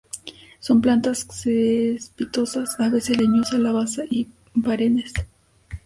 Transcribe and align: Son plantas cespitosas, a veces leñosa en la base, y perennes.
Son 0.59 0.81
plantas 0.81 1.27
cespitosas, 1.29 2.79
a 2.79 2.89
veces 2.89 3.19
leñosa 3.21 3.55
en 3.57 3.61
la 3.65 3.71
base, 3.71 4.07
y 4.09 4.27
perennes. 4.63 5.13